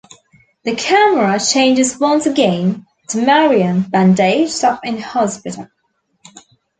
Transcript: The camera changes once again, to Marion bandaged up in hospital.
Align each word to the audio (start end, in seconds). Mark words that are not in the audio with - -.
The 0.63 0.73
camera 0.75 1.39
changes 1.39 1.99
once 1.99 2.25
again, 2.25 2.87
to 3.09 3.23
Marion 3.23 3.81
bandaged 3.81 4.63
up 4.63 4.83
in 4.83 4.97
hospital. 4.97 5.67